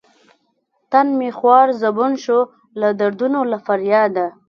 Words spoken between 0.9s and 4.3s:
تن مې خوار زبون شو لۀ دردونو له فرياده